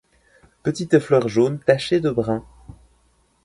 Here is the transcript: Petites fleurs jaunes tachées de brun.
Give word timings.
Petites 0.63 0.97
fleurs 0.97 1.27
jaunes 1.27 1.59
tachées 1.59 1.99
de 1.99 2.09
brun. 2.09 2.43